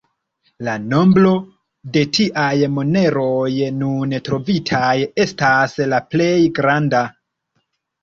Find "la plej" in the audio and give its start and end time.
5.95-6.35